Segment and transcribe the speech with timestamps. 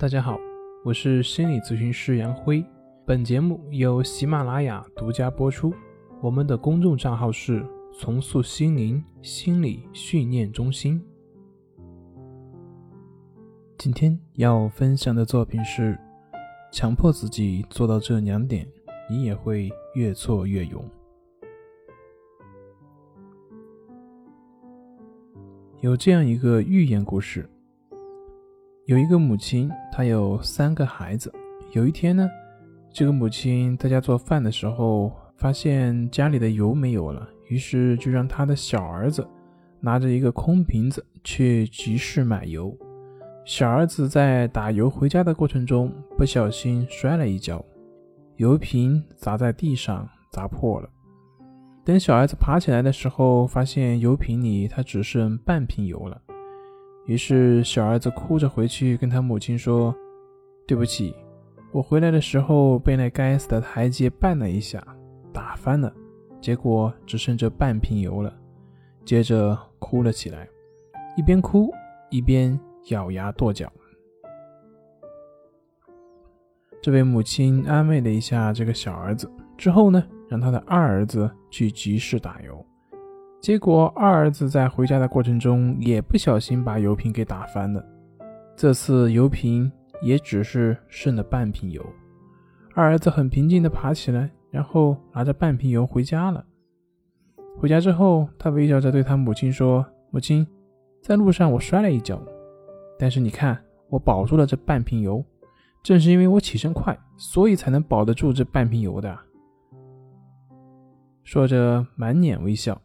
[0.00, 0.40] 大家好，
[0.82, 2.64] 我是心理咨询师杨辉。
[3.04, 5.74] 本节目由喜马拉雅独家播出。
[6.22, 11.04] 我们的公众账号是“重塑心灵心理训练中心”。
[13.76, 16.00] 今天要分享的作品是：
[16.72, 18.66] 强迫自己做到这两点，
[19.10, 20.82] 你也会越挫越勇。
[25.82, 27.46] 有这样一个寓言故事。
[28.90, 31.32] 有一个母亲，她有三个孩子。
[31.70, 32.28] 有一天呢，
[32.92, 39.24] 这个母亲在家做饭的时候，发现家里的油没有了，于是就让她的小儿子
[39.78, 42.76] 拿着一个空瓶子去集市买油。
[43.44, 47.64] 小儿子在打油回家的过程中，不小心摔了一跤，
[48.38, 50.90] 油瓶砸在地上，砸破了。
[51.84, 56.20] 等小儿子爬起来的时候，发现油瓶里他只剩半瓶油了。
[57.10, 59.92] 于是，小儿子哭着回去跟他母亲说
[60.64, 61.12] ：“对不起，
[61.72, 64.80] 我回来的时候被那该死的台阶绊了一下，
[65.32, 65.92] 打翻了，
[66.40, 68.32] 结果只剩这半瓶油了。”
[69.04, 70.48] 接着哭了起来，
[71.16, 71.68] 一边哭
[72.10, 72.56] 一边
[72.90, 73.68] 咬牙跺脚。
[76.80, 82.64] 这位母亲安慰了一下这个小儿子之后呢，让他的二儿子去集市打油。
[83.40, 87.82] 结果，二儿子在回家的过程中也不小心把油瓶给打翻了。
[88.54, 91.84] 这次油瓶也只是剩了半瓶油。
[92.74, 96.44] 二儿子很平静地爬起来，然后拿着半瓶油回家了。
[97.58, 100.46] 回家之后，他微笑着对他母亲说：“母亲，
[101.02, 102.20] 在路上我摔了一跤，
[102.98, 105.24] 但是你看，我保住了这半瓶油。
[105.82, 109.18] 正是因为我起身快，所以才能保得住这半瓶油的。”
[111.24, 112.78] 说着，满脸微笑。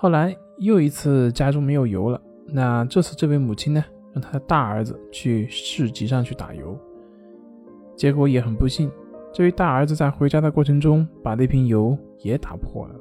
[0.00, 6.78] 后来又一次家中没有油了，那这次这位母亲呢，让她的大儿子去市集上去打油，
[7.96, 8.88] 结果也很不幸，
[9.32, 12.94] 这位大儿子在回家的过程中把那瓶油也打破了。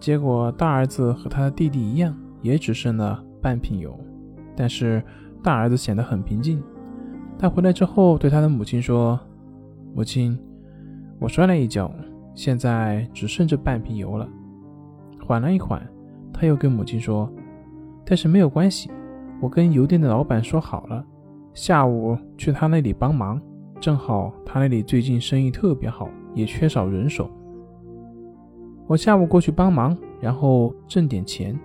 [0.00, 2.12] 结果大儿子和他的弟弟一样，
[2.42, 3.96] 也只剩了半瓶油，
[4.56, 5.00] 但是
[5.44, 6.60] 大儿子显得很平静。
[7.38, 9.16] 他回来之后对他的母亲说
[9.94, 10.36] ：“母亲，
[11.20, 11.88] 我摔了一跤，
[12.34, 14.28] 现在只剩这半瓶油了。”
[15.30, 15.80] 缓了一缓，
[16.32, 17.32] 他又跟母亲说
[18.04, 18.90] ：“但是没有关系，
[19.40, 21.06] 我跟油店的老板说好了，
[21.54, 23.40] 下午去他那里帮忙。
[23.80, 27.30] 正好他那里最近生意特别好，也缺少人手。
[28.88, 31.56] 我下午过去帮忙，然后挣点钱，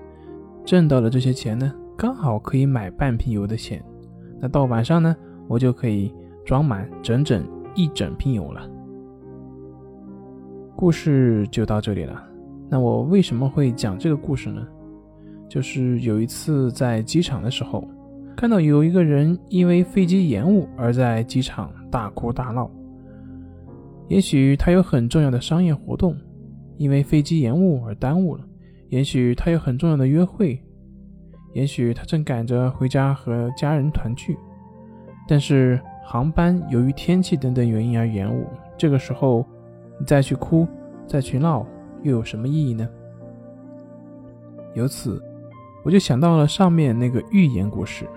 [0.63, 3.83] 挣到了这些钱呢，刚好可以买半瓶油的钱。
[4.39, 5.15] 那到晚上呢，
[5.47, 6.13] 我就可以
[6.45, 7.43] 装满整整
[7.73, 8.61] 一整瓶油了。”
[10.77, 12.34] 故事就到这里了。
[12.69, 14.65] 那我为什么会讲这个故事呢？
[15.47, 17.87] 就是有一次在机场的时候，
[18.35, 22.69] 看到有一个人因为飞机延误而在机场大哭大闹。
[24.07, 26.15] 也许他有很重要的商业活动，
[26.77, 28.43] 因为飞机延误而耽误了；
[28.89, 30.57] 也许他有很重要的约会；
[31.53, 34.35] 也许他正赶着回家和家人团聚。
[35.27, 38.45] 但是航班由于天气等等原因而延误，
[38.77, 39.45] 这个时候
[39.99, 40.67] 你再去哭，
[41.07, 41.65] 再去闹。
[42.05, 42.87] 又有什么意义呢？
[44.75, 45.19] 由此，
[45.83, 48.07] 我就想到了上面那个寓言故事。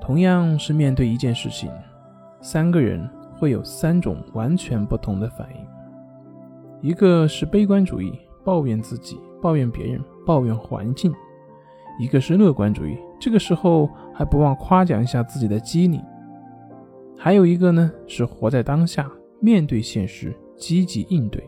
[0.00, 1.70] 同样是面对一件事情，
[2.40, 3.06] 三个人
[3.38, 11.12] 会有三种完全不同的反应：一个是悲观主义，抱怨自己、抱怨别人、抱怨环境；
[12.00, 16.00] 一个是乐观主义，这个时候还不忘夸奖一下自己的机灵；
[17.18, 19.10] 还有一个呢，是活在当下，
[19.40, 21.44] 面对现实，积极应对。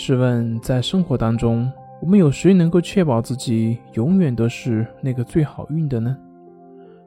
[0.00, 1.68] 试问，在生活当中，
[2.00, 6.16] 我们有谁能够确保自己永远都是那个最好运的呢？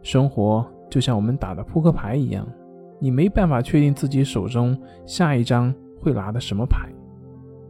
[0.02, 2.46] 生活就像我们打的扑克牌一样，
[3.00, 6.90] 你没办法确定自己手中下一张会拿的什么牌，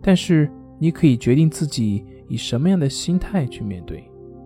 [0.02, 0.50] 但是
[0.80, 4.04] 你可以决定自己以什么样的心态去面对，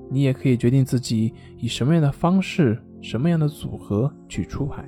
[0.09, 4.83] 你也可以决定自己以什么样的方式、什么样的组合去出牌。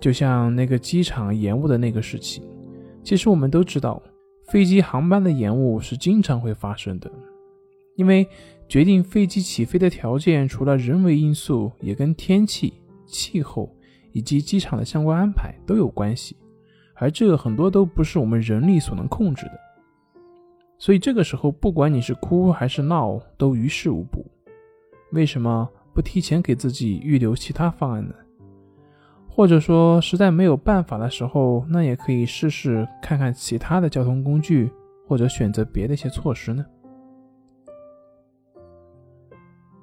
[0.00, 2.42] 就像那个机场延误的那个事情。
[3.02, 4.02] 其实我们都知道，
[4.48, 7.10] 飞机航班的延误是经常会发生的，
[7.96, 8.26] 因为
[8.68, 12.74] 决定飞机起飞的条件除了人为因素，也跟天气、
[13.06, 13.74] 气候
[14.12, 16.36] 以及机场的相关安排都有关系，
[16.94, 19.52] 而这很多都不是我们人力所能控制的。
[20.78, 24.24] 所以这个时候，不管你是哭还是闹，都于事无补。
[25.12, 28.14] 为什么不提前给自己预留其他方案呢？
[29.40, 34.70] 或者说，实在没有办法的时候，那也可以试试看看其他的交通工具，
[35.08, 36.62] 或者选择别的一些措施呢。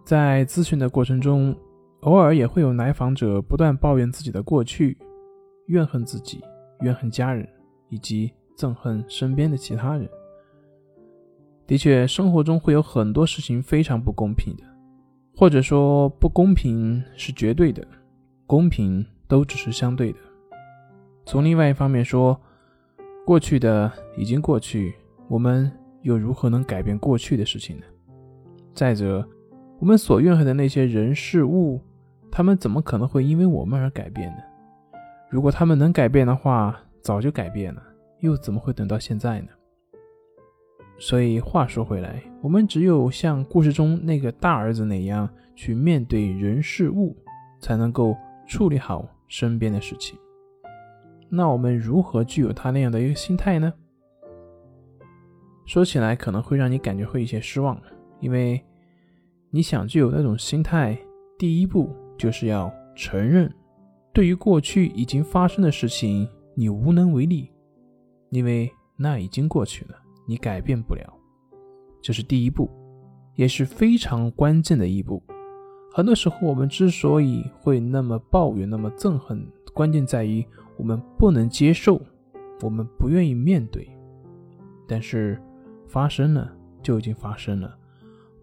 [0.06, 1.58] 在咨询的过程中，
[2.02, 4.96] 偶尔也会有来访者不断抱怨自己的过去，
[5.70, 6.40] 怨恨自己，
[6.82, 7.50] 怨恨家人，
[7.90, 10.08] 以及憎恨身边的其他人。
[11.66, 14.64] 的确，生活中会有很多事情非常不公平的，
[15.36, 17.84] 或者说不公平是绝对的，
[18.46, 20.20] 公平都只是相对的。
[21.26, 22.40] 从另外一方面说，
[23.26, 24.96] 过去的已经过去，
[25.28, 25.72] 我们
[26.02, 27.86] 又如何能改变过去的事情呢？
[28.74, 29.28] 再者，
[29.80, 31.82] 我们所怨恨的那些人事物，
[32.32, 34.38] 他们怎么可能会因为我们而改变呢？
[35.30, 37.84] 如果他们能改变的话，早就改变了，
[38.22, 39.50] 又怎么会等到现在呢？
[41.00, 47.16] 所以话说回来，我们只有像故事中那个大儿子那样去面对人事物，
[47.60, 48.16] 才能够
[48.48, 50.18] 处理好身边的事情。
[51.30, 53.74] 那我们如何具有他那样的一个心态呢？
[55.66, 57.78] 说起来可能会让你感觉会有些失望，
[58.22, 58.64] 因为
[59.50, 60.98] 你想具有那种心态，
[61.38, 63.54] 第一步就是要承认，
[64.14, 67.52] 对于过去已经发生的事情，你无能为力，
[68.30, 69.96] 因为那已经过去了。
[70.26, 71.14] 你改变不了，
[72.02, 72.70] 这是第一步，
[73.36, 75.22] 也是非常关键的一步。
[75.98, 80.46] 很多时候，我们之所以会那么抱怨、那么憎恨，关键在于
[80.78, 82.00] 我们不能接受，
[82.62, 83.90] 我们不愿意面对。
[84.88, 85.42] 但是，
[85.88, 86.54] 发生了
[86.84, 87.76] 就已经发生了，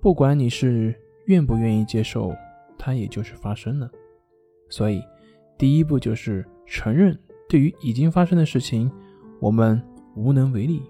[0.00, 0.92] 不管你是
[1.26, 2.34] 愿不愿意接受，
[2.76, 3.88] 它也就是发生了。
[4.68, 5.00] 所以，
[5.56, 7.16] 第一步就是承认，
[7.48, 8.90] 对于已经发生的事情，
[9.38, 9.80] 我们
[10.16, 10.82] 无能为力。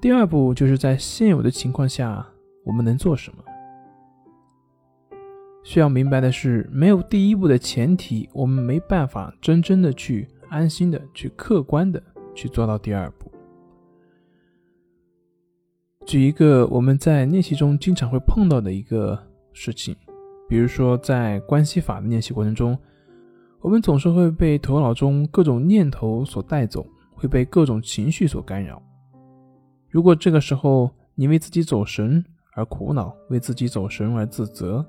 [0.00, 2.26] 第二步就是在现有的情况下，
[2.64, 3.44] 我们能做什么？
[5.62, 12.02] 需要明白的是，没有第一步的前提，我们没办法真正的去安心的去客观的
[12.34, 13.30] 去做到第二步。
[16.06, 19.16] 举一个我们在练习中经常会碰到的一个
[19.52, 19.94] 事情，
[20.48, 22.76] 比如说在关系法的练习过程中，
[23.60, 26.84] 我们总是会被头脑中各种念头所带走，
[27.14, 28.82] 会被各种情绪所干扰。
[29.90, 32.24] 如果这个时候你为自己走神
[32.54, 34.84] 而苦恼，为自己走神而自责，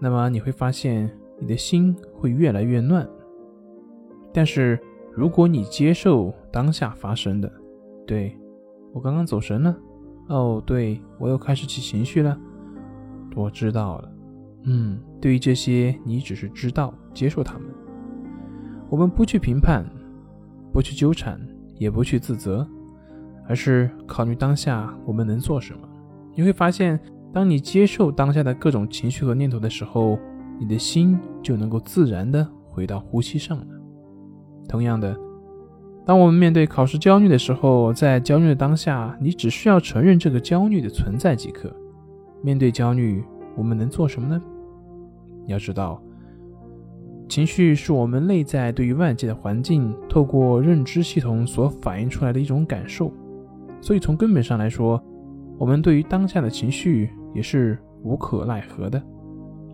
[0.00, 3.08] 那么你会发现你的心会越来越乱。
[4.32, 4.78] 但是
[5.12, 7.50] 如果你接受当下发生的，
[8.06, 8.36] 对
[8.92, 9.76] 我刚刚走神了，
[10.28, 12.38] 哦，对我又开始起情绪了，
[13.34, 14.12] 我知道了。
[14.64, 17.68] 嗯，对于这些，你只是知道，接受他们。
[18.88, 19.84] 我们不去评判，
[20.72, 21.40] 不去纠缠，
[21.76, 22.66] 也不去自责。
[23.48, 25.88] 而是考虑当下我们能做什么。
[26.34, 27.00] 你会发现，
[27.32, 30.18] 当你接受当下的各种情绪和念头的时候，
[30.58, 33.66] 你的心就能够自然的回到呼吸上了。
[34.68, 35.16] 同样的，
[36.04, 41.70] 当我们面对考试焦虑的时候，在焦虑的当下，你只需要承认这个焦虑的存在即可。
[42.42, 43.22] 面对焦虑，
[43.56, 44.42] 我们能做什么呢？
[45.44, 46.02] 你要知道，
[47.28, 53.12] 情绪是我们内在对于外界的环境透过认知系统所反映出来的一种感受。
[53.80, 55.02] 所以从根本上来说，
[55.58, 59.02] 我们对于当下的情绪也是无可奈何的。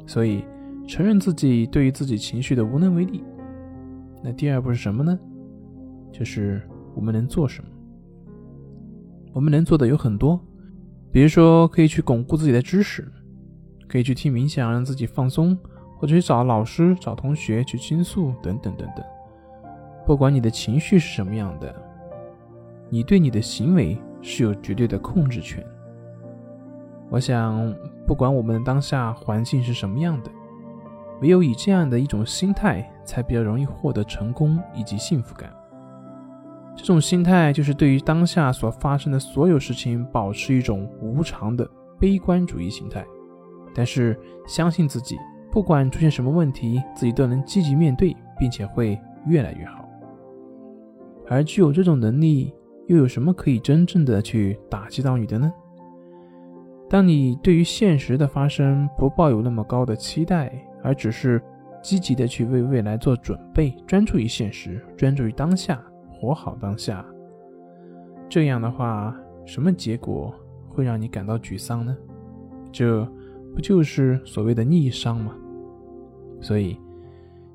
[0.07, 0.45] 所以
[0.87, 3.23] 承认自己对于自己情绪的无能为力。
[4.23, 5.19] 那第二步是什么呢？
[6.13, 6.63] 就是
[6.95, 7.71] 我们能做什么？
[9.33, 10.41] 我们能做的有很多，
[11.11, 13.11] 比如说可以去巩固自己的知识，
[13.89, 15.59] 可以去听冥想让自己放松，
[15.99, 19.05] 或者去找老师、找同学去倾诉，等等等等。
[20.07, 21.75] 不管你的情绪是什么样的。
[22.91, 25.65] 你对你的行为是有绝对的控制权。
[27.11, 27.75] 我想，
[28.07, 30.31] 不管我们的当下环境是什么样的，
[31.21, 35.53] 唯有以这样的一种心态，才比较容易获得成功以及幸福感。
[36.75, 41.69] 这种心态就是对于当下所发生的所有事情，保持一种无常的
[42.01, 43.05] 悲观主义心态。
[43.75, 45.17] 但是，相信自己，
[45.53, 49.89] 不管出现什么问题，自己都能积极面对，并且会越来越好。
[51.29, 52.53] 而具有这种能力。
[52.87, 55.51] 又有什么可以真正的去打击到你的呢？
[56.89, 61.43] 当你对于现实的发生不抱有那么高的期待，而只是
[61.83, 67.05] 积极的去为未来做准备，专注于现实，专注于当下，活好当下，
[68.29, 70.33] 这样的话，什么结果
[70.69, 71.97] 会让你感到沮丧呢？
[72.71, 73.05] 这
[73.55, 75.35] 不就是所谓的逆商吗？
[76.41, 76.77] 所以，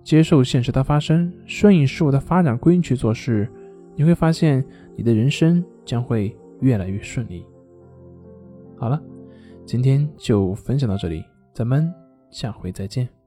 [0.03, 3.47] 接受现实的发生，顺应事物的发展规律去做事，
[3.95, 4.65] 你会发现。
[4.99, 7.45] 你的人生将会越来越顺利。
[8.75, 9.01] 好了，
[9.71, 11.23] 今天就分享到这里，
[11.53, 11.93] 咱们
[12.31, 13.18] 下回再见。